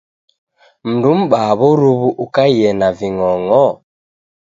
[0.89, 3.65] Mndu m'baa w'oruw'u ukaiee na ving'ong'o?